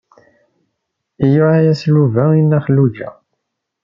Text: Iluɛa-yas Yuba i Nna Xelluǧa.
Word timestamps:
Iluɛa-yas 1.23 1.81
Yuba 1.91 2.21
i 2.31 2.41
Nna 2.41 2.59
Xelluǧa. 2.65 3.09